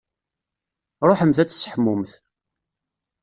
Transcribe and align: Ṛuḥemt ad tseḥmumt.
Ṛuḥemt 1.09 1.37
ad 1.43 1.49
tseḥmumt. 1.49 2.11